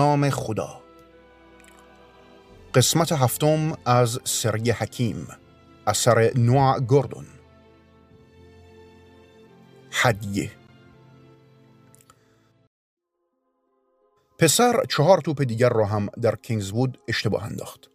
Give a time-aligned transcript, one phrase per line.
[0.00, 0.80] نام خدا
[2.74, 5.28] قسمت هفتم از سری حکیم
[5.86, 7.26] اثر نوع گوردون
[9.92, 10.50] هدیه
[14.38, 17.90] پسر چهار توپ دیگر را هم در کینگزوود اشتباه انداخت.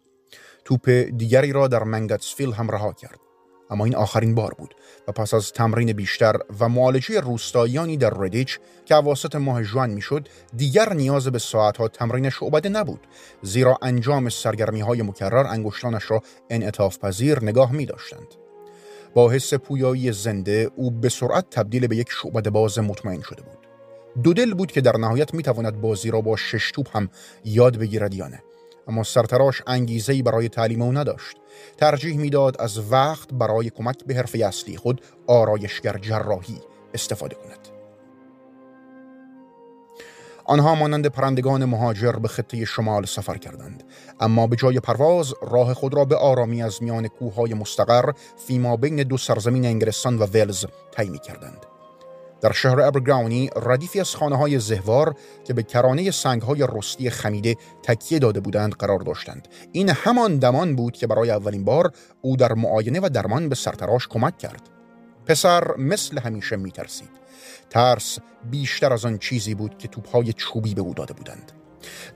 [0.64, 3.25] توپ دیگری را در منگتسفیل هم رها کرد.
[3.70, 4.74] اما این آخرین بار بود
[5.08, 10.28] و پس از تمرین بیشتر و معالجه روستاییانی در ردیچ که اواسط ماه جوان می‌شد
[10.56, 13.00] دیگر نیاز به ساعتها تمرین شعبده نبود
[13.42, 18.34] زیرا انجام سرگرمی های مکرر انگشتانش را انعطاف پذیر نگاه می داشتند.
[19.14, 23.58] با حس پویایی زنده او به سرعت تبدیل به یک شعبده باز مطمئن شده بود.
[24.22, 27.08] دو دل بود که در نهایت می‌تواند بازی را با شش توپ هم
[27.44, 28.42] یاد بگیرد یا نه
[28.88, 31.36] اما سرتراش انگیزه برای تعلیم او نداشت.
[31.76, 36.60] ترجیح می‌داد از وقت برای کمک به حرفه اصلی خود آرایشگر جراحی
[36.94, 37.68] استفاده کند.
[40.48, 43.84] آنها مانند پرندگان مهاجر به خطه شمال سفر کردند.
[44.20, 48.12] اما به جای پرواز راه خود را به آرامی از میان کوههای مستقر
[48.46, 50.64] فیما بین دو سرزمین انگلستان و ولز
[50.96, 51.66] طی کردند.
[52.40, 57.56] در شهر ابرگراونی ردیفی از خانه های زهوار که به کرانه سنگ های رستی خمیده
[57.82, 59.48] تکیه داده بودند قرار داشتند.
[59.72, 64.08] این همان دمان بود که برای اولین بار او در معاینه و درمان به سرتراش
[64.08, 64.62] کمک کرد.
[65.26, 67.10] پسر مثل همیشه می ترسید
[67.70, 68.18] ترس
[68.50, 71.52] بیشتر از آن چیزی بود که توپهای چوبی به او داده بودند.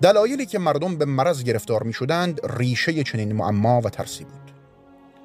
[0.02, 4.49] دلایلی که مردم به مرض گرفتار می شدند ریشه چنین معما و ترسی بود.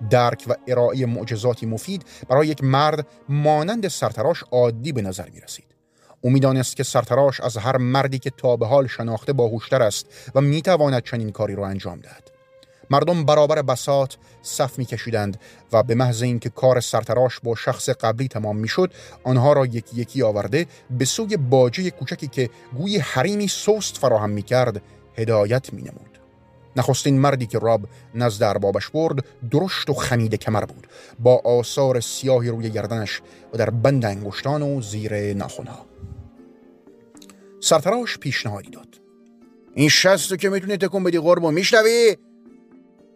[0.09, 5.65] درک و ارائه معجزاتی مفید برای یک مرد مانند سرتراش عادی به نظر می رسید.
[6.21, 10.41] او می‌دانست که سرتراش از هر مردی که تا به حال شناخته باهوشتر است و
[10.41, 12.31] می تواند چنین کاری را انجام دهد.
[12.89, 15.39] مردم برابر بسات صف میکشیدند
[15.71, 20.23] و به محض اینکه کار سرتراش با شخص قبلی تمام می‌شد آنها را یکی یکی
[20.23, 24.81] آورده به سوی باجه کوچکی که گوی حریمی سوست فراهم می‌کرد
[25.17, 26.14] هدایت مینمود
[26.75, 27.81] نخستین مردی که راب
[28.15, 30.87] نزد اربابش برد درشت و خمیده کمر بود.
[31.19, 33.21] با آثار سیاهی روی گردنش
[33.53, 35.85] و در بند انگشتان و زیر ناخونها
[37.59, 38.87] سرتراش پیشنهادی داد.
[39.73, 42.17] این شست که می‌تونی تکون بدی قربو میشنوی؟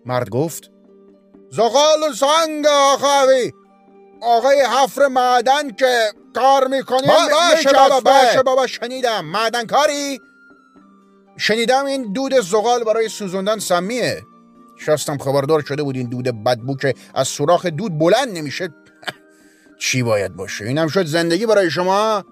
[0.06, 0.72] مرد گفت
[1.52, 3.52] زغال سنگ آقاوی
[4.22, 7.08] آقای حفر معدن که کار می‌کنی.
[7.08, 9.26] باشه بابا باشه بابا شنیدم.
[9.26, 10.20] معدن کاری؟
[11.40, 14.24] شنیدم این دود زغال برای سوزوندن سمیه.
[14.78, 18.70] شستم خبردار شده بود این دود بدبو که از سوراخ دود بلند نمیشه.
[19.82, 22.24] چی باید باشه؟ اینم شد زندگی برای شما؟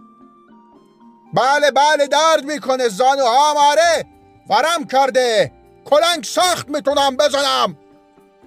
[1.33, 3.23] بله بله درد می‌کنه زانو.
[3.23, 4.05] ها ماره
[4.49, 5.51] ورم کرده!
[5.85, 7.77] کلنگ سخت می‌تونم بزنم!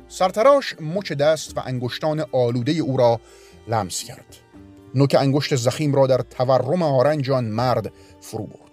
[0.08, 3.20] سرتراش مچ دست و انگشتان آلوده او را
[3.68, 4.36] لمس کرد.
[4.94, 8.69] نوک انگشت زخیم را در تورم آرنجان مرد فرو برد.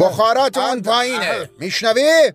[0.00, 1.50] بخارات اون پایینه.
[1.58, 2.32] میشنوی؟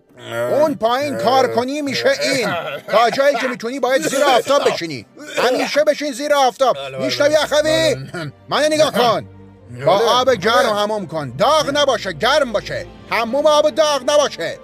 [0.52, 2.54] اون پایین کار کنی میشه این.
[2.88, 5.06] تا جایی که می‌تونی باید زیر آفتاب بشینی.
[5.36, 6.76] همیشه بشین زیر آفتاب.
[7.00, 7.94] میشنوی اخوی؟
[8.48, 9.28] من نگاه کن.
[9.86, 11.36] با آب گرم هموم کن.
[11.38, 12.86] داغ نباشه گرم باشه.
[13.10, 14.58] هموم آب داغ نباشه.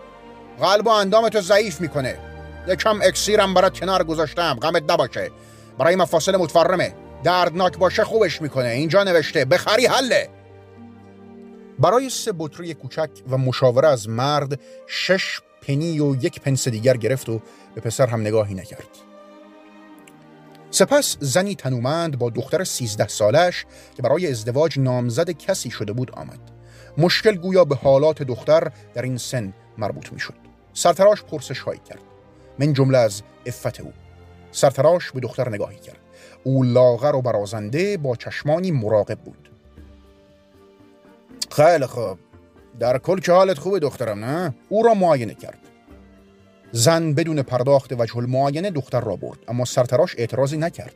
[0.60, 2.18] قلب و اندامتو ضعیف می‌کنه.
[2.68, 4.58] یکم اکسیرم برات کنار گذاشتم.
[4.62, 5.30] غمت نباشه.
[5.78, 6.94] برای مفاصل متفرمه.
[7.24, 8.68] دردناک باشه خوبش می‌کنه.
[8.68, 9.44] اینجا نوشته.
[9.44, 10.28] بخری حله.
[11.82, 17.28] برای سه بطری کوچک و مشاوره از مرد شش پنی و یک پنس دیگر گرفت
[17.28, 17.40] و
[17.74, 18.88] به پسر هم نگاهی نکرد.
[20.70, 26.40] سپس زنی تنومند با دختر سیزده سالش که برای ازدواج نامزد کسی شده بود آمد.
[26.98, 30.34] مشکل گویا به حالات دختر در این سن مربوط می شد
[30.72, 32.02] سرتراش پرسش هایی کرد.
[32.58, 33.92] من جمله از افت او.
[34.52, 36.00] سرتراش به دختر نگاهی کرد.
[36.44, 39.51] او لاغر و برازنده با چشمانی مراقب بود.
[41.56, 42.18] خیلی خوب.
[42.80, 45.58] در کل که حالت خوبه دخترم نه؟ او را معاینه کرد.
[46.72, 50.94] زن بدون پرداخت وجه المعاینه دختر را برد اما سرتراش اعتراضی نکرد.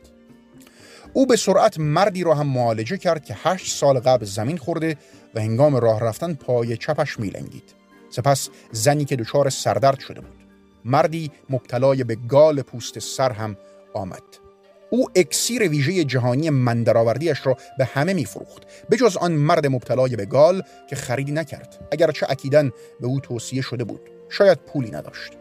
[1.13, 4.97] او به سرعت مردی را هم معالجه کرد که هشت سال قبل زمین خورده
[5.35, 7.73] و هنگام راه رفتن پای چپش میلنگید.
[8.09, 10.43] سپس زنی که دچار سردرد شده بود.
[10.85, 13.57] مردی مبتلای به گال پوست سر هم
[13.93, 14.46] آمد.
[14.89, 20.25] او اکسیر ویژه جهانی مندرآوردیش را به همه میفروخت به جز آن مرد مبتلای به
[20.25, 24.01] گال که خریدی نکرد اگرچه اکیدن به او توصیه شده بود.
[24.29, 25.31] شاید پولی نداشت.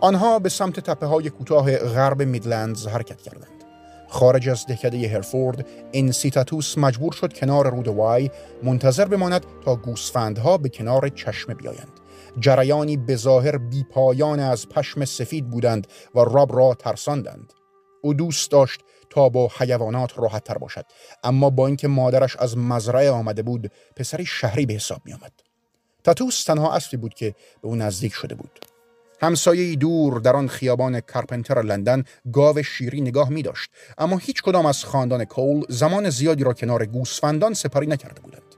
[0.00, 3.48] آنها به سمت تپه های کوتاه غرب میدلندز حرکت کردند.
[4.08, 8.30] خارج از دهکده هرفورد انسیتاتوس مجبور شد کنار رود وای
[8.62, 12.00] منتظر بماند تا گوسفندها به کنار چشمه بیایند.
[12.40, 17.52] جریانی به ظاهر بیپایان از پشم سفید بودند و راب را ترساندند.
[18.04, 18.80] او دوست داشت
[19.10, 20.84] تا با حیوانات راحت تر باشد.
[21.24, 25.32] اما با اینکه مادرش از مزرعه آمده بود پسری شهری به حساب می آمد.
[26.04, 28.60] تاتوس تنها اصلی بود که به او نزدیک شده بود.
[29.20, 34.66] همسایه دور در آن خیابان کارپنتر لندن گاو شیری نگاه می داشت اما هیچ کدام
[34.66, 38.54] از خاندان کول زمان زیادی را کنار گوسفندان سپاری نکرده بودند.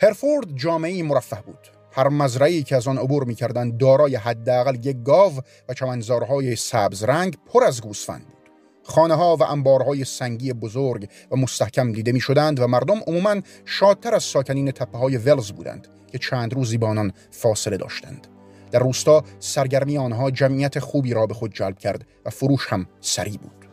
[0.00, 1.73] هرفورد جامعه مرفه بود.
[1.96, 5.32] هر مزرعی که از آن عبور می‌کردند دارای حداقل یک گاو
[5.68, 8.50] و چمنزارهای سبز رنگ پر از گوسفند بود.
[8.82, 14.14] خانه ها و انبارهای سنگی بزرگ و مستحکم دیده می شدند و مردم عموما شادتر
[14.14, 18.26] از ساکنین تپه های ولز بودند که چند روزی با آنان فاصله داشتند.
[18.70, 23.36] در روستا سرگرمی آنها جمعیت خوبی را به خود جلب کرد و فروش هم سریع
[23.36, 23.68] بود.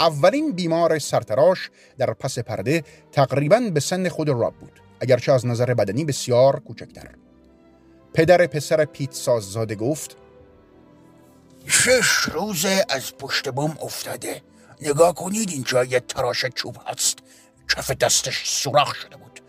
[0.00, 2.82] اولین بیمار سرتراش در پس پرده
[3.12, 4.83] تقریبا به سن خود راب بود.
[5.04, 7.10] اگرچه از نظر بدنی بسیار کوچکتر.
[8.14, 10.16] پدر پسر پیت ساززاده گفت
[11.66, 14.42] شش روزه از پشت بوم افتاده.
[14.82, 17.18] نگاه کنید اینجا یه تراش چوب هست.
[17.68, 19.40] کف دستش سوراخ شده بود.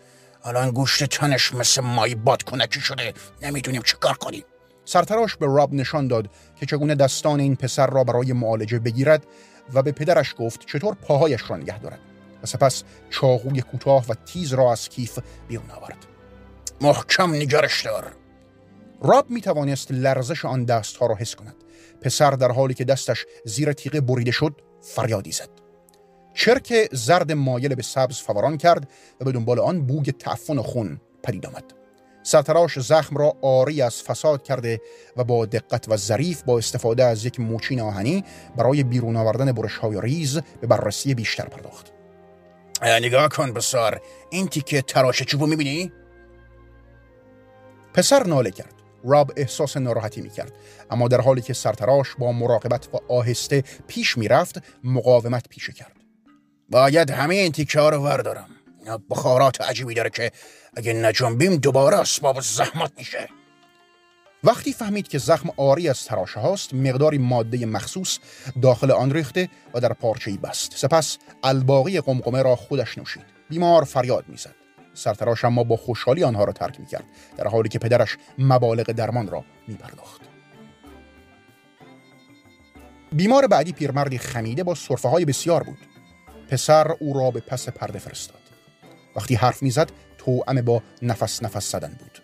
[0.44, 3.14] الان گوشت تنش مثل مای باد کنکی شده.
[3.42, 4.44] نمی‌دونیم چه کار کنیم.
[4.84, 9.26] سرتراش به راب نشان داد که چگونه دستان این پسر را برای معالجه بگیرد
[9.74, 12.00] و به پدرش گفت چطور پاهایش را نگه دارد.
[12.46, 16.06] سپس چاقوی کوتاه و تیز را از کیف بیرون آورد.
[16.80, 18.12] محکم نگرش دار
[19.02, 21.54] راب می توانست لرزش آن دستها را حس کند.
[22.00, 25.48] پسر در حالی که دستش زیر تیغه بریده شد فریادی زد.
[26.34, 28.88] چرک زرد مایل به سبز فوران کرد
[29.20, 31.64] و به دنبال آن بوگ تعفن خون پدید آمد.
[32.22, 34.80] سرتراش زخم را آری از فساد کرده
[35.16, 38.24] و با دقت و ظریف با استفاده از یک موچین آهنی
[38.56, 41.95] برای بیرون آوردن برش های ریز به بررسی بیشتر پرداخت.
[42.82, 44.00] نگاه کن بسار
[44.30, 45.92] این تیکه تراش چوبو می‌بینی؟
[47.94, 48.74] پسر ناله کرد.
[49.04, 50.52] راب احساس ناراحتی می‌کرد.
[50.90, 55.96] اما در حالی که سرتراش با مراقبت و آهسته پیش می‌رفت مقاومت پیشه کرد.
[56.68, 58.48] باید همه این تیکه ها رو وردارم.
[59.10, 60.30] بخارات عجیبی داره که
[60.76, 63.28] اگه نجنبیم دوباره اسباب زحمت میشه.
[64.46, 68.18] وقتی فهمید که زخم آری از تراشه هاست مقداری ماده مخصوص
[68.62, 70.72] داخل آن ریخته و در پارچه‌ای بست.
[70.76, 73.24] سپس الباقی قمقمه را خودش نوشید.
[73.48, 74.54] بیمار فریاد می‌زد.
[74.94, 77.04] سرتراش اما با خوشحالی آنها را ترک می‌کرد
[77.36, 80.20] در حالی که پدرش مبالغ درمان را میپرداخت.
[83.12, 85.78] بیمار بعدی پیرمردی خمیده با صرفه های بسیار بود.
[86.48, 88.42] پسر او را به پس پرده فرستاد.
[89.16, 92.22] وقتی حرف می‌زد توأم با نفس نفس زدن بود.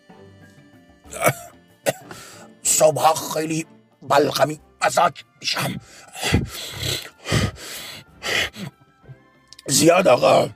[2.62, 3.66] صبح خیلی
[4.02, 5.80] بلغمی مزاج میشم.
[9.66, 10.48] زیاد آقا.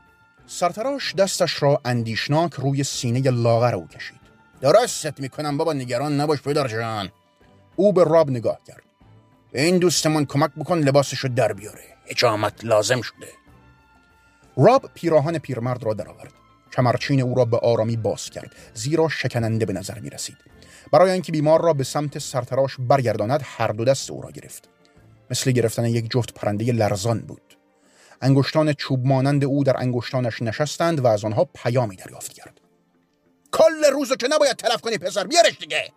[0.47, 4.21] سرتراش دستش را اندیشناک روی سینه لاغر او کشید.
[4.61, 7.09] درستت می‌کنم بابا نگران نباش پدر جان.
[7.77, 8.83] او به راب نگاه کرد.
[9.53, 11.85] به این دوستمون کمک بکن لباسشو در بیاره.
[12.07, 13.29] اجامت لازم شده.
[14.57, 16.33] راب پیراهن پیرمرد را درآورد.
[16.73, 18.55] کمرچین او را به آرامی باز کرد.
[18.75, 20.37] زیرا شکننده به نظر می رسید
[20.93, 24.69] برای اینکه بیمار را به سمت سرتراش برگرداند هر دو دست او را گرفت.
[25.31, 27.57] مثل گرفتن یک جفت پرنده لرزان بود.
[28.23, 32.61] انگشتان چوب مانند او در انگشتانش نشستند و از آنها پیامی دریافت کرد.
[33.53, 35.93] کل روزو که نباید تلف کنی پسر بیارش دیگه!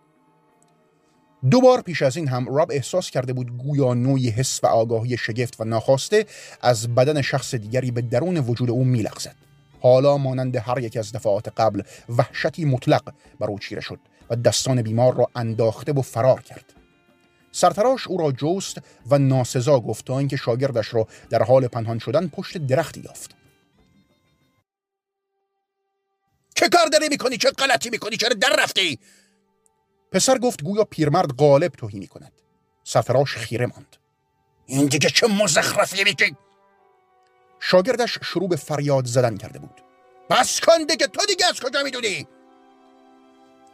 [1.52, 5.62] دوبار پیش از این هم راب احساس کرده بود گویا نوعی حس و آگاهی شگفت
[5.62, 6.26] و ناخواسته
[6.62, 9.36] از بدن شخص دیگری به درون وجود او میلغزد.
[9.82, 11.82] حالا مانند هر یک از دفعات قبل
[12.18, 14.00] وحشتی مطلق بر او چیره شد.
[14.30, 16.74] و دستان بیمار را انداخته و فرار کرد.
[17.52, 18.78] سرتراش او را جست
[19.10, 23.36] و ناسزا گفت تا اینکه شاگردش را در حال پنهان شدن پشت درختی یافت.
[26.56, 29.00] چه کار داری می‌کنی؟ چه غلطی می‌کنی؟ چرا در رفتی؟
[30.12, 32.32] پسر گفت گویا پیرمرد غالب توهی می‌کند.
[32.84, 33.96] سرتراش خیره ماند.
[34.66, 36.36] این دیگه چه مزخرفی میگی؟
[37.60, 39.82] شاگردش شروع به فریاد زدن کرده بود.
[40.30, 42.28] بس کن دیگه تو دیگه از کجا می‌دونی؟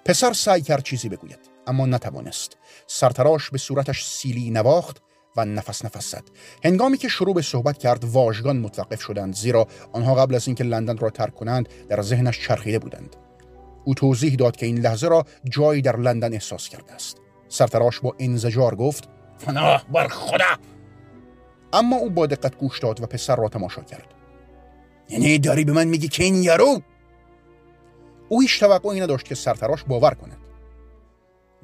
[0.05, 2.57] پسر سعی کرد چیزی بگوید اما نتوانست.
[2.87, 5.01] سرتراش به صورتش سیلی نواخت
[5.37, 6.23] و نفس نفس زد.
[6.63, 10.97] هنگامی که شروع به صحبت کرد واژگان متوقف شدند زیرا آنها قبل از اینکه لندن
[10.97, 13.15] را ترک کنند در ذهنش چرخیده بودند.
[13.85, 17.17] او توضیح داد که این لحظه را جایی در لندن احساس کرده است.
[17.49, 19.09] سرتراش با انزجار گفت
[19.45, 20.57] پناه بر خدا!
[21.73, 24.07] اما او با دقت گوش داد و پسر را تماشا کرد.
[25.09, 26.81] یعنی داری به من میگی که این یارو
[28.29, 30.37] او هیچ توقعی نداشت که سرتراش باور کند.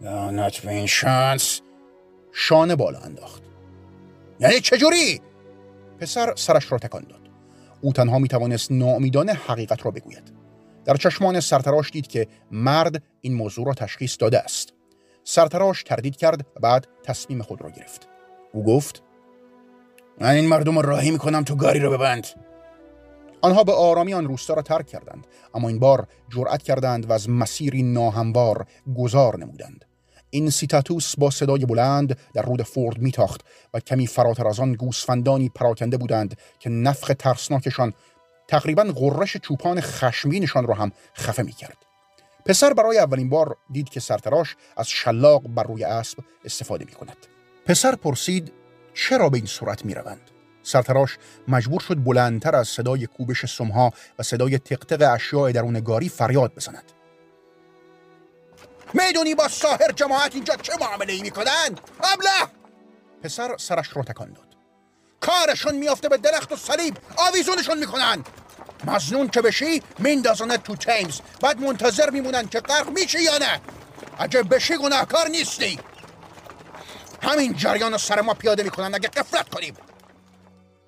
[0.01, 1.61] لعنت به این شانس
[2.31, 3.43] شانه بالا انداخت.
[4.39, 5.21] یعنی چجوری؟
[5.99, 7.29] پسر سرش را تکان داد.
[7.81, 10.33] او تنها می توانست ناامیدانه حقیقت را بگوید.
[10.85, 14.73] در چشمان سرتراش دید که مرد این موضوع را تشخیص داده است.
[15.23, 18.07] سرتراش تردید کرد و بعد تصمیم خود را گرفت.
[18.53, 19.03] او گفت
[20.19, 22.27] من این مردم را راهی می‌کنم تو گاری را ببند.
[23.41, 27.29] آنها به آرامی آن روستا را ترک کردند اما این بار جرأت کردند و از
[27.29, 28.65] مسیری ناهموار
[28.97, 29.85] گذار نمودند
[30.29, 33.41] این سیتاتوس با صدای بلند در رود فورد میتاخت
[33.73, 37.93] و کمی فراتر از آن گوسفندانی پراکنده بودند که نفخ ترسناکشان
[38.47, 41.77] تقریبا غرش چوپان خشمگینشان را هم خفه می‌کرد
[42.45, 47.17] پسر برای اولین بار دید که سرتراش از شلاق بر روی اسب استفاده می کند.
[47.65, 48.53] پسر پرسید
[48.93, 50.31] چرا به این صورت می روند؟
[50.63, 56.55] سرتراش مجبور شد بلندتر از صدای کوبش سمها و صدای تقتق اشیاء درون گاری فریاد
[56.55, 56.91] بزند.
[58.93, 61.69] می‌دونی با ساهر جماعت اینجا چه معامله ای می‌کنن؟
[62.03, 62.51] ابله
[63.23, 64.47] پسر سرش رو تکان داد.
[65.19, 68.23] کارشون میافته به درخت و صلیب آویزونشون می‌کنن
[68.87, 73.61] مزنون که بشی میندازنت تو تیمز بعد منتظر میمونن که غرق میشی یا نه
[74.17, 75.79] اگه بشی گناهکار نیستی
[77.21, 79.73] همین جریان سر ما پیاده می‌کنن اگه قفلت کنیم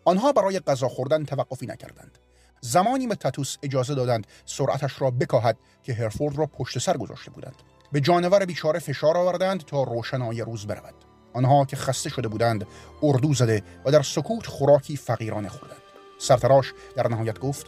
[0.06, 2.18] آنها برای غذا خوردن توقفی نکردند.
[2.62, 7.56] زمانی به تاتوس اجازه دادند سرعتش را بکاهد که هرفورد را پشت سر گذاشته بودند.
[7.92, 10.94] به جانور بیچاره فشار آوردند تا روشنایی روز برود.
[11.34, 12.66] آنها که خسته شده بودند
[13.04, 15.82] اردو زده و در سکوت خوراکی فقیرانه خوردند.
[16.18, 17.68] سرتراش در نهایت گفت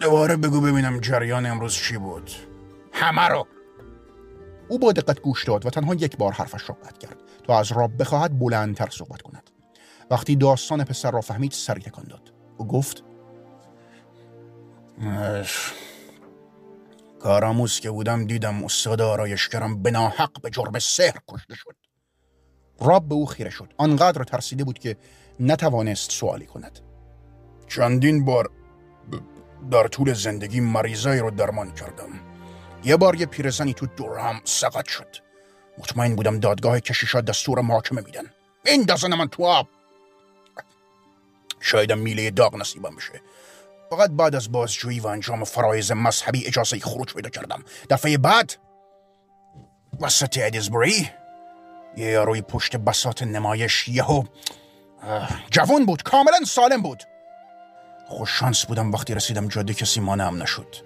[0.00, 2.30] دوباره بگو ببینم جریان امروز چی بود.
[2.92, 3.46] همه رو.
[4.68, 7.72] او با دقت گوش داد و تنها یک بار حرفش را قطع کرد تا از
[7.72, 9.49] راب بخواهد بلندتر صحبت کند.
[10.10, 12.32] وقتی داستان پسر را فهمید سری تکان داد.
[12.56, 13.04] او گفت
[17.20, 21.76] کاراموز که بودم دیدم استاد آرایشگرم به ناحق به جرم سحر کشته شد.
[22.80, 23.74] راب به او خیره شد.
[23.76, 24.96] آنقدر ترسیده بود که
[25.40, 26.78] نتوانست سوالی کند.
[27.68, 28.50] چندین بار
[29.70, 32.08] در طول زندگی مریضایی رو درمان کردم.
[32.84, 35.16] یه بار یه پیرزنی تو دورهم سقط شد.
[35.78, 38.24] مطمئن بودم دادگاه کشیشا دستور محاکمه میدن.
[38.66, 39.68] این دازن من تو آب!
[41.60, 43.20] شایدم میله داغ نصیبم بشه.
[43.90, 47.64] فقط بعد از بازجویی و انجام فرایز مذهبی اجازه خروج پیدا کردم.
[47.90, 48.52] دفعه بعد
[50.00, 51.10] وسط ادیزبری
[51.96, 54.24] یه یاروی پشت بسات نمایش یهو
[55.50, 57.02] جوان بود کاملا سالم بود.
[58.08, 60.76] خوش شانس بودم وقتی رسیدم جاده کسی مانم نشد.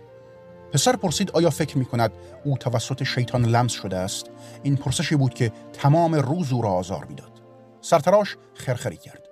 [0.73, 2.13] پسر پرسید آیا فکر می کند
[2.45, 4.27] او توسط شیطان لمس شده است؟
[4.63, 7.33] این پرسشی بود که تمام روز او را آزار می‌داد.
[7.81, 9.24] سرتراش خرخری کرد.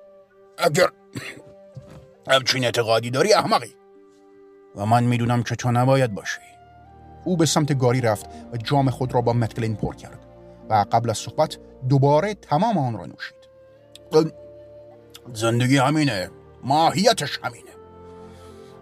[0.63, 0.89] اگر
[2.31, 3.75] همچین اعتقادی داری احمقی.
[4.77, 6.41] و من می‌دونم که تو نباید باشی.
[7.25, 10.19] او به سمت گاری رفت و جام خود را با متکلین پر کرد
[10.71, 13.43] و قبل از صحبت دوباره تمام آن را نوشید.
[15.35, 16.31] زندگی همینه.
[16.65, 17.71] ماهیتش همینه.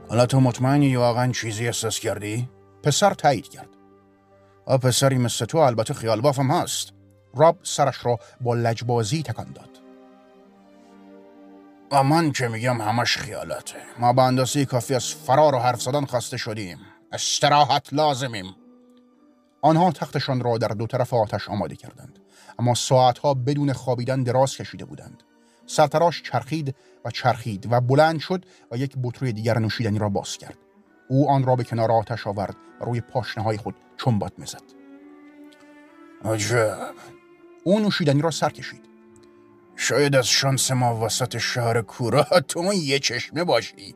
[0.08, 2.48] حالا تو مطمئنی واقعا چیزی احساس کردی؟
[2.82, 3.68] پسر تایید کرد.
[4.66, 6.92] آ پسری مثل تو البته خیال بافم هست.
[7.34, 9.79] راب سرش را با لجبازی تکان داد.
[11.92, 13.78] و من که میگم همش خیالاته.
[13.98, 16.78] ما به اندازه کافی از فرار و حرف زدن خسته شدیم.
[17.12, 18.56] استراحت لازمیم.
[19.62, 22.18] آنها تختشان را در دو طرف آتش آماده کردند.
[22.58, 25.22] اما ساعتها بدون خوابیدن دراز کشیده بودند.
[25.66, 30.58] سرتراش چرخید و چرخید و بلند شد و یک بطری دیگر نوشیدنی را باز کرد.
[31.08, 34.62] او آن را به کنار آتش آورد و روی پاشنه های خود چنبات می‌زد.
[36.24, 36.78] عجب.
[37.64, 38.89] او نوشیدنی را سر کشید.
[39.82, 43.94] شاید از شانس ما وسط شهر کورا تو یه چشمه باشی.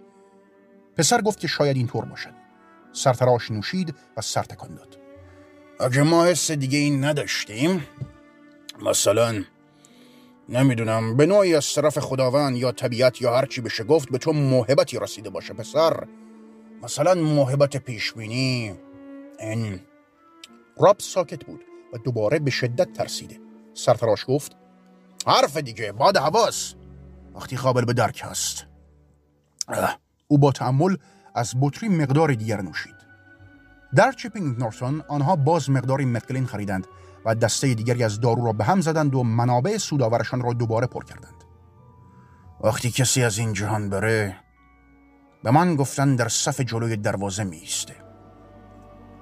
[0.97, 2.35] پسر گفت که شاید اینطور باشد.
[2.93, 4.99] سرتراش نوشید و سر تکان داد.
[5.81, 7.87] اگه ما حس دیگه این نداشتیم
[8.83, 9.45] مثلا
[10.49, 14.99] نمی‌دونم به نوعی از طرف خداوند یا طبیعت یا هرچی بشه گفت به تو موهبتی
[14.99, 16.07] رسیده باشه پسر.
[16.83, 18.75] مثلا موهبت پیشبینی.
[19.41, 19.81] این
[20.81, 21.61] راب ساکت بود
[21.93, 23.41] و دوباره به شدت ترسیده.
[23.75, 24.63] سرفراش گفت
[25.26, 26.75] حرف دیگه باد حواس
[27.35, 28.66] وقتی قابل به درک هست.
[30.28, 30.97] او با تعمل
[31.35, 32.95] از بطری مقدار دیگر نوشید.
[33.97, 36.87] در چیپینگ نورتون آنها باز مقداری متکلین خریدند
[37.25, 41.04] و دسته دیگری از دارو را به هم زدند و منابع سوداورشان را دوباره پر
[41.04, 41.45] کردند.
[42.61, 44.37] وقتی کسی از این جهان بره
[45.43, 47.95] به من گفتن در صف جلوی دروازه میسته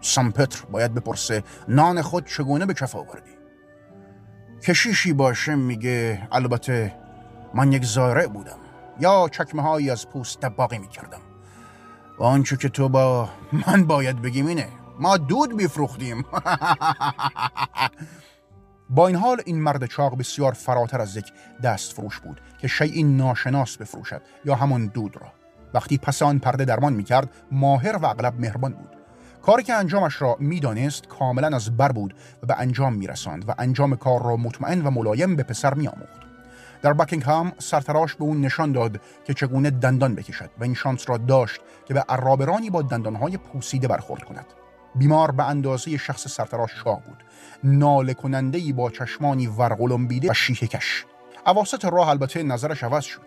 [0.01, 3.42] سامپتر باید بپرسه نان خود چگونه به کف آوردی؟
[4.63, 6.95] کشیشی باشه میگه البته
[7.55, 8.59] من یک زاره بودم.
[9.01, 11.21] یا چکمه هایی از پوست دباقی می‌کردم.
[12.19, 13.29] و آنچه که تو با
[13.67, 16.25] من باید بگیم اینه ما دود میفروختیم.
[18.91, 23.03] با این حال این مرد چاق بسیار فراتر از یک دست فروش بود که شیعی
[23.03, 25.33] ناشناس بفروشد یا همون دود را.
[25.75, 29.02] وقتی پس آن پرده درمان می‌کرد ماهر و اغلب مهربان بود.
[29.43, 33.97] کاری که انجامش را می‌دانست کاملا از بر بود و به انجام میرساند و انجام
[33.97, 36.23] کار را مطمئن و ملایم به پسر میآموخت.
[36.83, 41.17] در بکینگهام سرتراش به اون نشان داد که چگونه دندان بکشد و این شانس را
[41.17, 44.47] داشت که به عرابرانی با دندانهای پوسیده برخورد کند.
[44.95, 47.25] بیمار به اندازه شخص سرتراش شاه بود.
[47.65, 51.05] ناله کننده با چشمانی ورقلم و شیه کش.
[51.47, 53.23] اواسط راه البته نظرش عوض شد.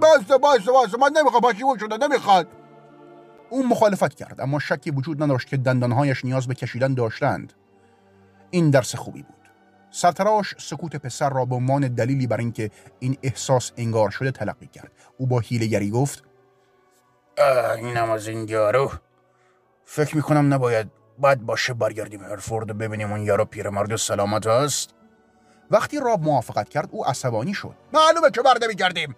[0.00, 2.48] باسته باسته باسته من نمی‌خوام پشیمون شده نمی‌خواد.
[3.50, 7.52] او مخالفت کرد اما شکی وجود نداشت که دندانهایش نیاز به کشیدن داشتند.
[8.50, 9.34] این درس خوبی بود.
[9.90, 14.92] سرتراش سکوت پسر را به عنوان دلیلی بر اینکه این احساس انگار شده تلقی کرد.
[15.18, 16.24] او با گری گفت
[17.76, 18.92] اینم از این یارو.
[19.84, 20.90] فکر می‌کنم نباید
[21.22, 24.94] بد باشه برگردیم هرفورد ببینیم اون یارو پیرمرد سلامت است.
[25.70, 27.74] وقتی راب موافقت کرد او عصبانی شد.
[27.92, 29.16] معلومه که برده میگردیم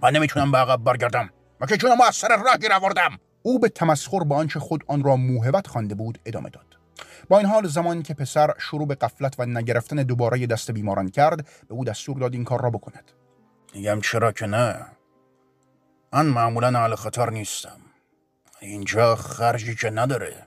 [0.00, 1.30] من نمی‌تونم به عقب برگردم.
[1.62, 5.04] و که چون از سر راه گیر آوردم او به تمسخر با آنچه خود آن
[5.04, 6.66] را موهبت خوانده بود ادامه داد.
[7.28, 11.46] با این حال زمانی که پسر شروع به قفلت و نگرفتن دوباره دست بیماران کرد
[11.68, 13.12] به او دستور داد این کار را بکند.
[13.74, 14.86] میگم چرا که نه؟
[16.12, 17.80] من معمولا اهل خطر نیستم.
[18.60, 20.46] اینجا خرجی که نداره.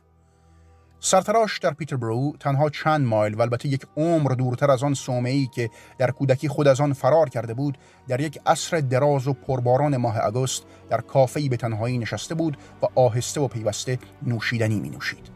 [1.05, 4.95] سرتراش در پیتربرو تنها چند مایل و البته یک عمر دورتر از آن
[5.25, 9.33] ای که در کودکی خود از آن فرار کرده بود در یک عصر دراز و
[9.33, 14.89] پرباران ماه اگست در کافه‌ای به تنهایی نشسته بود و آهسته و پیوسته نوشیدنی می
[14.89, 15.29] نوشید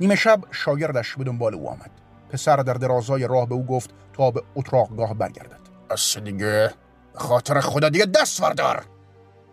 [0.00, 1.90] نیمه شب شاگردش به دنبال او آمد.
[2.30, 5.60] پسر در درازای راه به او گفت تا به اتراقگاه برگردد.
[5.90, 6.70] از دیگه
[7.14, 8.84] خاطر خدا دیگه دست وردار!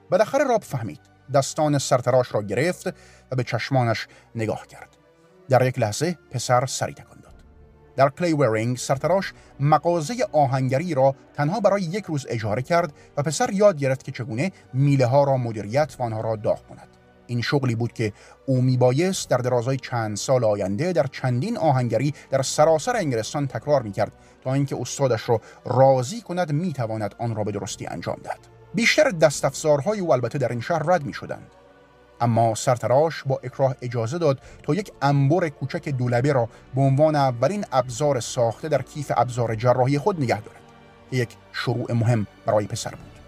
[0.10, 1.09] بالاخره راب فهمید.
[1.34, 2.88] دستان سرتراش را گرفت
[3.32, 4.98] و به چشمانش نگاه کرد.
[5.50, 7.34] در یک لحظه پسر سری تکان داد.
[7.96, 13.50] در کلی ورینگ سرتراش مغازه آهنگری را تنها برای یک روز اجاره کرد و پسر
[13.50, 16.88] یاد گرفت که چگونه میله ها را مدیریت و آنها را داغ کند.
[17.28, 18.14] این شغلی بود که
[18.46, 24.12] او میبایست در درازای چند سال آینده در چندین آهنگری در سراسر انگلستان تکرار می‌کرد
[24.44, 28.59] تا اینکه استادش را راضی کند می‌تواند آن را به درستی انجام دهد.
[28.74, 31.52] بیشتر دستافزارهای او البته در این شهر رد می شدند.
[32.22, 37.66] اما سرتراش با اکراه اجازه داد تا یک انبر کوچک دولبه را به عنوان اولین
[37.72, 40.60] ابزار ساخته در کیف ابزار جراحی خود نگه دارد.
[41.12, 43.20] یک شروع مهم برای پسر بود.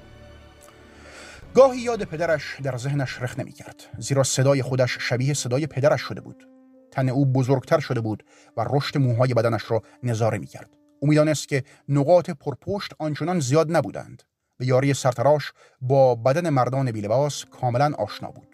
[1.54, 6.21] گاهی یاد پدرش در ذهنش رخ نمی کرد زیرا صدای خودش شبیه صدای پدرش شده
[6.21, 6.47] بود.
[6.91, 8.23] تن او بزرگتر شده بود
[8.58, 14.23] و رشد موهای بدنش را نظاره می کرد او که نقاط پرپشت آنچنان زیاد نبودند.
[14.62, 18.47] به یاری سرتراش با بدن مردان بیلباس کاملا آشنا بود.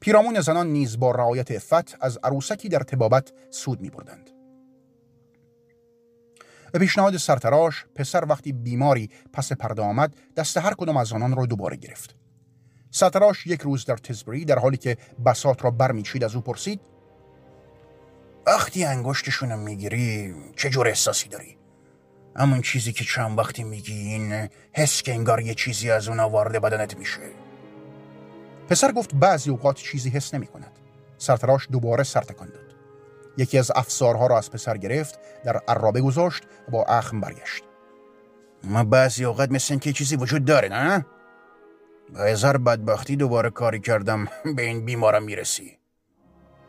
[0.00, 4.30] پیرامون زنان نیز با رعایت افت از عروسکی در تبابت سود می بردند.
[6.72, 11.46] به پیشنهاد سرتراش پسر وقتی بیماری پس پرده آمد دست هر کدام از آنان را
[11.46, 12.16] دوباره گرفت.
[12.90, 16.80] سرتراش یک روز در تزبری در حالی که بسات را برمیچید از او پرسید
[18.46, 21.61] وقتی انگشتشونو می‌گیری چه جور احساسی داری؟
[22.36, 26.62] همون چیزی که چند وقتی میگی این حس که انگار یه چیزی از اون وارد
[26.62, 27.20] بدنت میشه.
[28.68, 30.78] پسر گفت بعضی اوقات چیزی حس نمی کند
[31.18, 32.74] سرتراش دوباره سر تکان داد.
[33.36, 37.62] یکی از افسارها را از پسر گرفت در عرابه گذاشت و با اخم برگشت.
[38.64, 41.06] ما بعضی اوقات مثل که چیزی وجود داره نه؟
[42.14, 45.78] با هزار بدبختی دوباره کاری کردم به این بیمارم می‌رسی.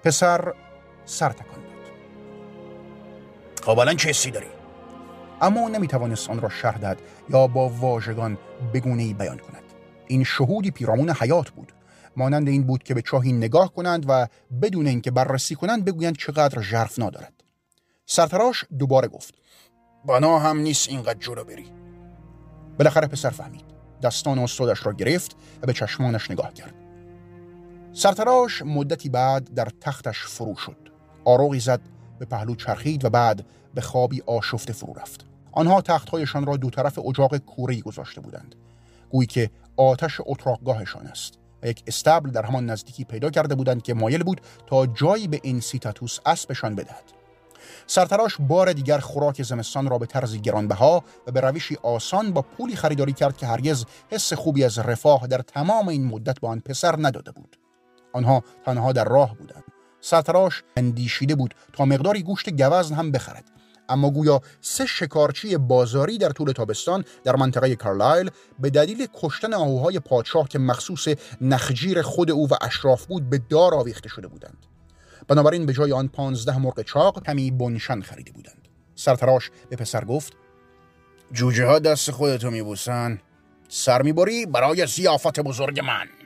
[0.03, 0.53] پسر
[1.05, 1.91] سر تکان داد.
[3.63, 4.62] خب الان چه حسی داری؟
[5.43, 6.97] اما او نمی‌توانست آن را شرح دهد
[7.29, 8.37] یا با واژگان
[8.73, 9.63] بگونه بیان کند.
[10.07, 11.73] این شهودی پیرامون حیات بود.
[12.17, 14.27] مانند این بود که به چاهی نگاه کنند و
[14.61, 17.33] بدون اینکه بررسی کنند بگویند چقدر ژرف ندارد
[18.05, 19.33] سرتراش دوباره گفت
[20.05, 21.65] بنا هم نیست اینقدر جلو بری.
[22.79, 23.65] بالاخره پسر فهمید.
[24.03, 26.73] دستان استادش را گرفت و به چشمانش نگاه کرد.
[27.93, 30.77] سرتراش مدتی بعد در تختش فرو شد.
[31.25, 31.81] آروغی زد
[32.19, 35.32] به پهلو چرخید و بعد به خوابی آشفته فرو رفت.
[35.53, 38.55] آنها تختهایشان را دو طرف اجاق کوری گذاشته بودند.
[39.09, 43.93] گویی که آتش اتراقگاهشان است و یک استبل در همان نزدیکی پیدا کرده بودند که
[43.93, 47.03] مایل بود تا جایی به این سیتاتوس اسبشان بدهد.
[47.87, 52.75] سرتراش بار دیگر خوراک زمستان را به طرزی گرانبها و به روشی آسان با پولی
[52.75, 56.95] خریداری کرد که هرگز حس خوبی از رفاه در تمام این مدت به آن پسر
[56.99, 57.57] نداده بود.
[58.13, 59.63] آنها تنها در راه بودند.
[60.01, 63.43] سرتراش اندیشیده بود تا مقداری گوشت گوزن هم بخرد.
[63.89, 69.99] اما گویا سه شکارچی بازاری در طول تابستان در منطقه کارلایل به دلیل کشتن آهوهای
[69.99, 71.07] پادشاه که مخصوص
[71.41, 74.65] نخجیر خود او و اشراف بود به دار آویخته شده بودند.
[75.27, 78.67] بنابراین به جای آن پانزده مرغ چاق کمی بنشن خریده بودند.
[78.95, 80.33] سرتراش به پسر گفت
[81.31, 83.19] جوجه ها دست خودتو میبوسن.
[83.67, 86.22] سر می‌بری برای زیافت بزرگ من.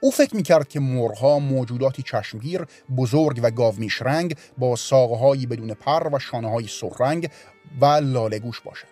[0.00, 6.14] او فکر می‌کرد که مرغها موجوداتی چشمگیر بزرگ و گاو میشرنگ با ساقهایی بدون پر
[6.14, 7.30] و شانه های سرخرنگ
[7.80, 8.90] و لالگوش باشند.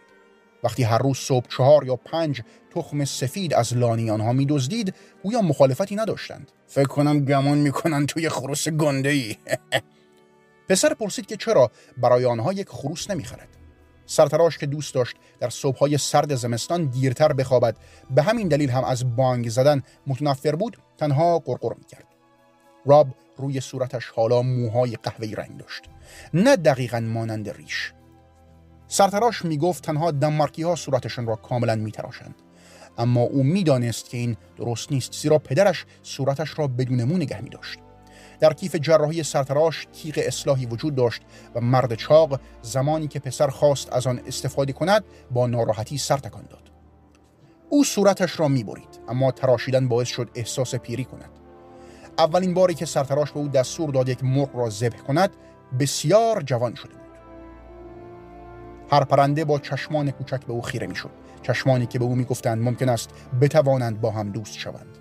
[0.64, 2.42] وقتی هر روز صبح چهار یا پنج
[2.74, 6.52] تخم سفید از لانی آنها میدزدید گویا مخالفتی نداشتند.
[6.66, 9.36] فکر کنم گمون می‌کنن توی خروس گنده ای
[10.68, 13.63] پسر پرسید که چرا برای آنها یک خروس نمی‌خرد.
[14.06, 17.76] سرتراش که دوست داشت در صبحهای سرد زمستان دیرتر بخوابد.
[18.10, 22.06] به همین دلیل هم از بانگ زدن متنفر بود تنها قرقر می‌کرد.
[22.86, 25.82] راب روی صورتش حالا موهای قهوه‌ای رنگ داشت.
[26.34, 27.92] نه دقیقا مانند ریش.
[28.88, 32.34] سرتراش می‌گفت تنها دنمارکی ها صورتشان را کاملا میتراشند.
[32.98, 37.50] اما او می‌دانست که این درست نیست زیرا پدرش صورتش را بدون مو نگه می
[37.50, 37.78] داشت.
[38.44, 41.22] در کیف جراحی سرتراش تیغ اصلاحی وجود داشت
[41.54, 46.44] و مرد چاق زمانی که پسر خواست از آن استفاده کند با ناراحتی سر تکان
[46.50, 46.70] داد.
[47.70, 51.30] او صورتش را می‌برید اما تراشیدن باعث شد احساس پیری کند.
[52.18, 55.30] اولین باری که سرتراش به او دستور داد یک مرغ را ذبح کند
[55.80, 57.18] بسیار جوان شده بود.
[58.90, 61.10] هر پرنده با چشمان کوچک به او خیره می‌شد.
[61.42, 64.93] چشمانی که به او می‌گفتند ممکن است بتوانند با هم دوست شوند.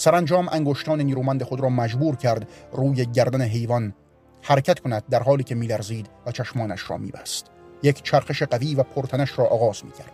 [0.00, 3.94] سرانجام انگشتان نیرومند خود را مجبور کرد روی گردن حیوان
[4.42, 7.46] حرکت کند در حالی که میلرزید و چشمانش را میبست.
[7.82, 10.12] یک چرخش قوی و پرتنش را آغاز می‌کرد.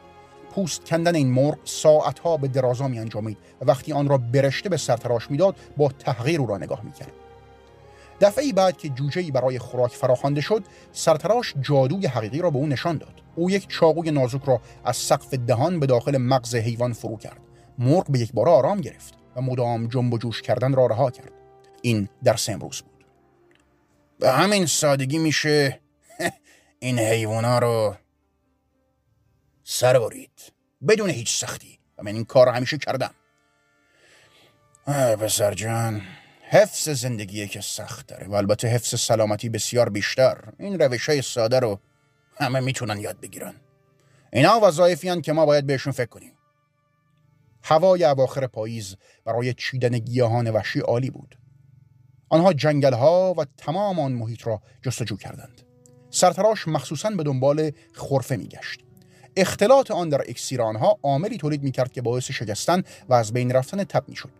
[0.55, 4.77] پوست کندن این مرغ ساعتها به درازا می انجامید و وقتی آن را برشته به
[4.77, 7.12] سرتراش می‌داد با تحقیر او را نگاه می‌کرد.
[8.20, 12.99] دفعه بعد که جوجه برای خوراک فراخوانده شد سرتراش جادوی حقیقی را به او نشان
[12.99, 13.23] داد.
[13.37, 17.40] او یک چاقوی نازک را از سقف دهان به داخل مغز حیوان فرو کرد.
[17.79, 19.23] مرغ به یک بار آرام گرفت.
[19.37, 21.33] و مدام جنب و جوش کردن را رها کرد.
[21.83, 23.05] این در امروز بود.
[24.18, 25.81] به همین سادگی میشه
[26.79, 27.94] این حیوانا رو
[29.64, 30.53] سر برید.
[30.88, 31.79] بدون هیچ سختی.
[31.99, 33.14] و من این کار رو همیشه کردم.
[35.20, 36.03] پسر جان
[36.51, 40.38] حفظ زندگی که سخت داره و البته حفظ سلامتی بسیار بیشتر.
[40.59, 41.81] این روش های ساده رو
[42.40, 43.55] همه می‌تونن یاد بگیرن.
[44.33, 46.33] اینا وظایفی که ما باید بهشون فکر کنیم.
[47.66, 51.38] هوای اواخر پاییز برای چیدن گیاهان وحشی عالی بود.
[52.29, 55.62] آنها جنگل ها و تمام آن محیط را جستجو کردند.
[56.11, 58.81] سرتراش مخصوصا به دنبال خرفه میگشت.
[59.37, 63.85] اختلاط آن در اکسیر آنها عاملی تولید می‌کرد که باعث شکستن و از بین رفتن
[63.85, 64.31] تب می‌شد.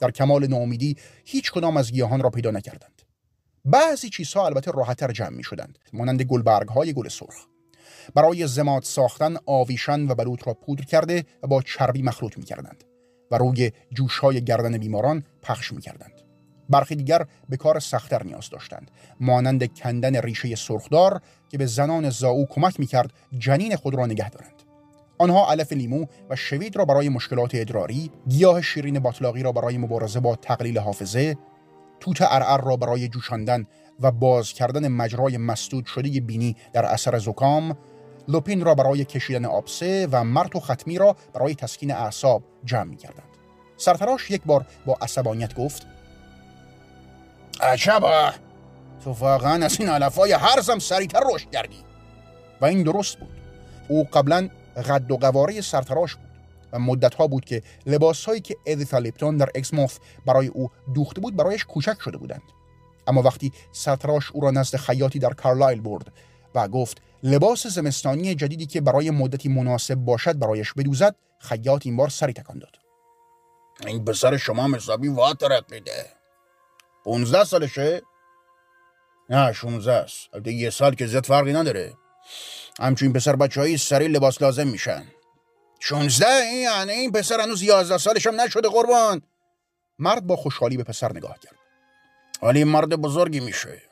[0.00, 3.02] در کمال ناامیدی هیچ کدام از گیاهان را پیدا نکردند.
[3.64, 7.46] بعضی چیزها البته راحتتر جمع می شدند مانند گلبرگ های گل سرخ.
[8.14, 12.84] برای زماد ساختن آویشن و بلوط را پودر کرده و با چربی مخلوط می کردند
[13.30, 16.20] و روی جوش های گردن بیماران پخش می کردند.
[16.70, 18.90] برخی دیگر به کار سختتر نیاز داشتند
[19.20, 24.30] مانند کندن ریشه سرخدار که به زنان زاو کمک می کرد جنین خود را نگه
[24.30, 24.62] دارند
[25.18, 30.20] آنها علف لیمو و شوید را برای مشکلات ادراری، گیاه شیرین باطلاقی را برای مبارزه
[30.20, 31.36] با تقلیل حافظه،
[32.00, 33.66] توت ارعر را برای جوشاندن
[34.00, 37.76] و باز کردن مجرای مسدود شده بینی در اثر زکام،
[38.28, 42.96] لوپین را برای کشیدن آبسه و مرت و ختمی را برای تسکین اعصاب جمع می
[42.96, 43.28] کردند.
[43.76, 45.86] سرتراش یک بار با عصبانیت گفت
[47.60, 48.32] عجبا
[49.04, 51.84] تو واقعا از این علفای هرزم سریعتر رشد کردی.
[52.60, 53.28] و این درست بود.
[53.88, 54.48] او قبلا
[54.88, 56.28] قد و قواره سرتراش بود
[56.72, 61.20] و مدت ها بود که لباس هایی که ادیتا لیپتون در اکسموف برای او دوخته
[61.20, 62.42] بود برایش کوچک شده بودند.
[63.06, 66.12] اما وقتی سرتراش او را نزد خیاطی در کارلایل برد
[66.54, 72.08] و گفت لباس زمستانی جدیدی که برای مدتی مناسب باشد برایش بدوزد خیاط این بار
[72.08, 72.76] سری تکان داد.
[73.86, 76.06] این پسر شما حسابی وا ترقیده.
[77.04, 78.02] 15 سالشه؟
[79.30, 80.46] نه 16 است.
[80.46, 81.94] یه سال که زیاد فرقی نداره.
[82.80, 85.04] همچون پسر بچه های سری لباس لازم میشن.
[85.80, 89.22] 16 این یعنی این پسر هنوز 11 سالش هم نشده قربان.
[89.98, 91.54] مرد با خوشحالی به پسر نگاه کرد.
[92.40, 93.82] حالی مرد بزرگی میشه.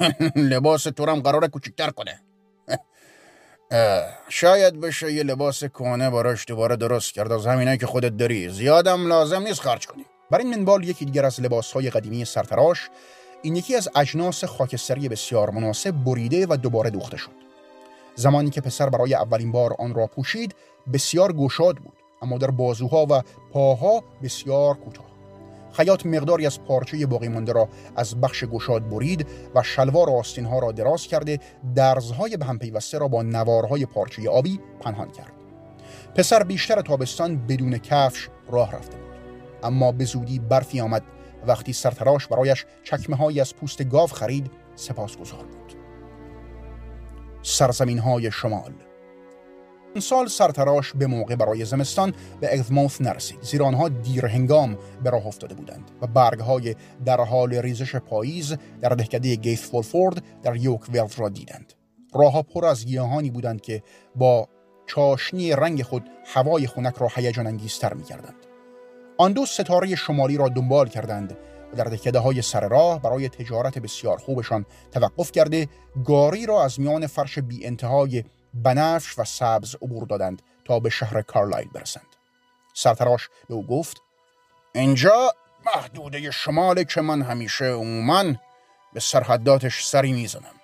[0.36, 2.20] لباس تو هم قراره کوچکتر کنه.
[4.28, 8.48] شاید بشه یه لباس کهنه براش دوباره درست کرد از همینه که خودت داری.
[8.48, 10.04] زیادم لازم نیست خرج کنی.
[10.30, 12.90] بر این منوال یکی دیگر از لباسهای قدیمی سرتراش
[13.42, 17.30] این یکی از اجناس خاکستری بسیار مناسب بریده و دوباره دوخته شد.
[18.14, 20.54] زمانی که پسر برای اولین بار آن را پوشید
[20.92, 25.13] بسیار گشاد بود اما در بازوها و پاها بسیار کوتاه.
[25.76, 30.72] خیاط مقداری از پارچه باقی مانده را از بخش گشاد برید و شلوار آستینها را
[30.72, 31.38] دراز کرده
[31.74, 35.32] درزهای به هم پیوسته را با نوارهای پارچه آبی پنهان کرد.
[36.14, 39.14] پسر بیشتر تابستان بدون کفش راه رفته بود.
[39.62, 41.02] اما به زودی برفی آمد.
[41.46, 45.74] وقتی سرتراش برایش چکمه از پوست گاو خرید سپاسگزار بود.
[47.42, 48.72] سرزمین های شمال
[50.00, 55.26] سال سرتراش به موقع برای زمستان به اگزموث نرسید زیرا آنها دیر هنگام به راه
[55.26, 60.80] افتاده بودند و برگ های در حال ریزش پاییز در دهکده گیت فولفورد در یوک
[60.92, 61.72] ویلز را دیدند
[62.14, 63.82] راهها پر از گیاهانی بودند که
[64.16, 64.48] با
[64.86, 68.34] چاشنی رنگ خود هوای خنک را هیجان انگیزتر می‌کردند.
[69.18, 71.36] آن دو ستاره شمالی را دنبال کردند
[71.72, 75.68] و در دهکده های سر راه برای تجارت بسیار خوبشان توقف کرده
[76.04, 81.22] گاری را از میان فرش بی انتهای بنفش و سبز عبور دادند تا به شهر
[81.22, 82.06] کارلایل برسند.
[82.74, 84.02] سرتراش به او گفت
[84.74, 85.34] اینجا
[85.66, 88.24] محدوده شماله که من همیشه عموما
[88.92, 90.54] به سرحداتش سری می‌زنم.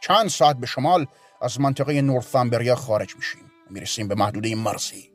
[0.00, 1.06] چند ساعت به شمال
[1.42, 3.52] از منطقه نورثامبریا خارج میشیم.
[3.70, 5.10] می‌رسیم به محدوده مرزی.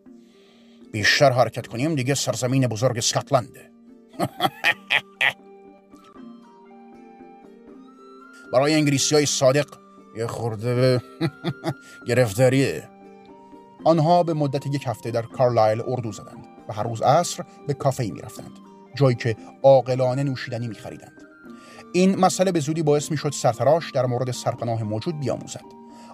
[0.92, 3.72] بیشتر حرکت کنیم دیگه سرزمین بزرگ اسکاتلنده.
[8.54, 9.85] برای انگلیسی های صادق
[10.16, 11.02] یه خورده
[12.08, 12.90] گرفتاریه.
[13.84, 18.04] آنها به مدت یک هفته در کارلایل اردو زدند و هر روز عصر به کافه
[18.04, 18.52] می رفتند
[18.96, 21.22] جایی که عاقلانه نوشیدنی می خریدند
[21.94, 25.66] این مسئله به زودی باعث می شد سرتراش در مورد سرپناه موجود بیاموزد.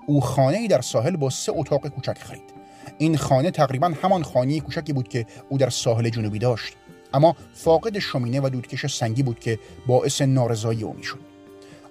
[0.08, 2.54] او خانه ای در ساحل با سه اتاق کوچک خرید.
[2.98, 6.78] این خانه تقریبا همان خانه کوچکی بود که او در ساحل جنوبی داشت.
[7.14, 11.31] اما فاقد شومینه و دودکش سنگی بود که باعث نارضایی او می‌شد.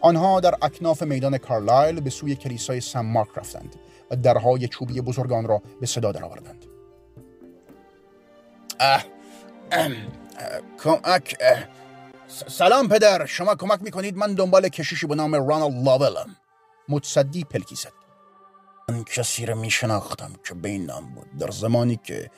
[0.01, 3.77] آنها در اکناف میدان کارلایل به سوی کلیسای سم مارک رفتند
[4.11, 6.65] و درهای چوبی بزرگان را به صدا درآوردند.
[12.49, 16.37] سلام پدر شما کمک می‌کنید من دنبال کشیشی به نام رانالد لاولم
[16.89, 17.93] متصدی پلکی زد.
[18.89, 21.37] من کسی را میشناختم که به این نام بود.
[21.39, 22.31] در زمانی که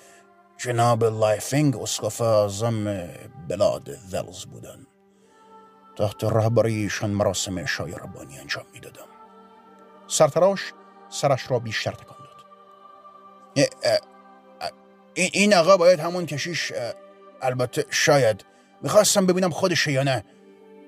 [0.59, 3.09] جناب لایفینگ اسقف اعظم
[3.49, 4.87] بلاد ولز بودند.
[5.97, 9.07] تحت رهبریشان مراسم عشای ربانی انجام می‌دادم.
[10.07, 10.73] سرتراش
[11.09, 12.45] سرش را بیشتر تکان داد.
[15.15, 16.73] این آقا باید همون کشیش
[17.43, 18.45] البته شاید.
[18.83, 20.25] می‌خواستم ببینم خودشه یا نه.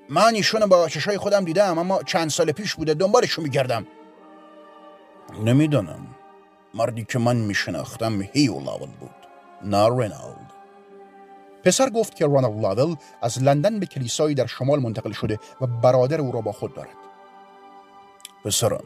[0.09, 3.87] من ایشون با چشای خودم دیدم اما چند سال پیش بوده دنبالشو میگردم.
[5.43, 6.15] نمی‌دانم
[6.73, 9.15] مردی که من میشناختم هیو لاول بود
[9.61, 10.44] نه رینالد.
[11.65, 16.21] پسر گفت که رانالد لاول از لندن به کلیسایی در شمال منتقل شده و برادر
[16.21, 16.95] او را با خود دارد.
[18.45, 18.83] پسرم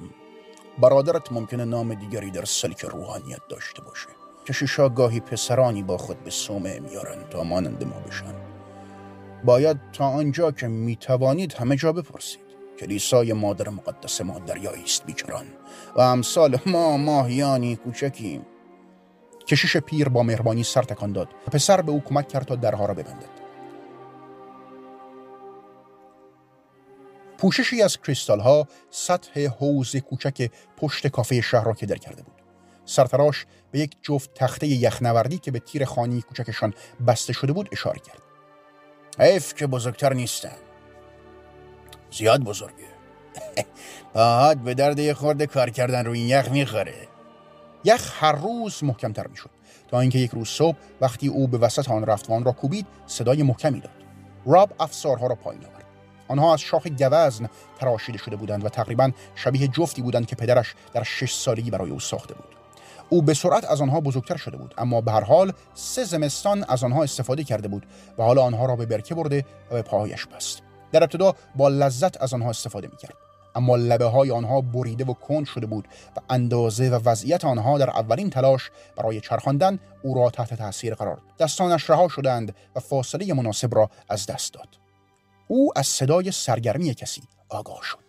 [0.82, 4.08] برادرت ممکنه نام دیگری در سلک روحانیت داشته باشه.
[4.48, 8.36] کشیشا گاهی پسرانی با خود به سومه میارن تا مانند ما بشن.
[9.44, 12.50] باید تا آنجا که می‌توانید همه جا بپرسید.
[12.80, 15.46] کلیسای مادر مقدس ما دریایی است بیکران
[15.96, 18.46] و امثال ما ماهیانی کوچکیم
[19.50, 22.86] کشیش پیر با مهربانی سر تکان داد و پسر به او کمک کرد تا درها
[22.86, 23.40] را ببندد.
[27.38, 32.34] پوششی از کریستال ها سطح حوز کوچک پشت کافه شهر را کدر کرده بود.
[32.86, 36.74] سرتراش به یک جفت تخته یخنوردی که به تیر خانی کوچکشان
[37.08, 38.22] بسته شده بود اشاره کرد.
[39.20, 40.58] حیف که بزرگتر نیستن
[42.12, 42.90] زیاد بزرگه.
[44.14, 47.09] پاهات به درد یه خورده کار کردن روی این یخ می‌خوره.
[47.84, 49.50] یخ هر روز محکمتر می‌شد.
[49.88, 53.80] تا اینکه یک روز صبح وقتی او به وسط آن رفت را کوبید صدای محکمی
[53.80, 53.92] داد.
[54.46, 55.86] راب افسارها را پایین آورد.
[56.28, 61.04] آنها از شاخ گوزن تراشیده شده بودند و تقریبا شبیه جفتی بودند که پدرش در
[61.04, 62.46] شش سالگی برای او ساخته بود.
[63.10, 66.84] او به سرعت از آنها بزرگتر شده بود اما به هر حال سه زمستان از
[66.84, 67.86] آنها استفاده کرده بود
[68.18, 70.62] و حالا آنها را به برکه برده و به پاهایش بست.
[70.92, 73.29] در ابتدا با لذت از آنها استفاده می‌کرد.
[73.56, 77.90] اما لبه های آنها بریده و کند شده بود و اندازه و وضعیت آنها در
[77.90, 81.38] اولین تلاش برای چرخاندن او را تحت تاثیر قرار داد.
[81.40, 84.68] دستانش رها شدند و فاصله مناسب را از دست داد.
[85.48, 88.09] او از صدای سرگرمی کسی آگاه شد.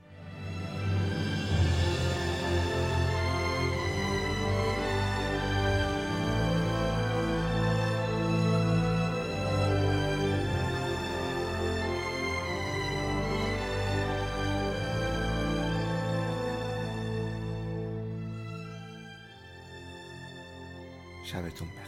[21.31, 21.80] شبتون بخیر.